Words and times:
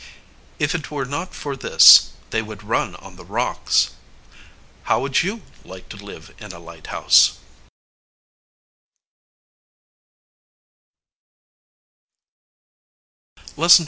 If 0.57 0.73
it 0.73 0.89
were 0.89 1.05
not 1.05 1.35
for 1.35 1.55
this, 1.55 2.13
they 2.31 2.41
would 2.41 2.63
run 2.63 2.95
on 2.95 3.17
the 3.17 3.23
rocks. 3.23 3.93
How 4.85 4.99
would 4.99 5.21
you 5.21 5.43
like 5.63 5.89
to 5.89 5.95
live 5.95 6.33
in 6.39 6.51
a 6.53 6.59
lighthouse? 6.59 7.37